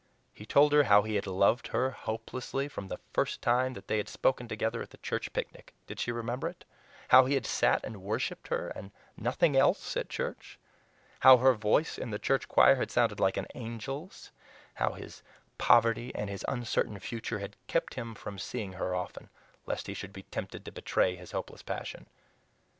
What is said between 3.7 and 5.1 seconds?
that they had spoken together at the